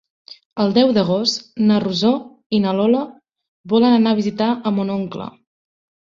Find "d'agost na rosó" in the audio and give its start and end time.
0.93-2.13